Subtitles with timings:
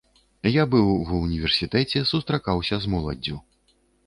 [0.51, 3.41] Я быў ва ўніверсітэце, сустракаўся з моладдзю.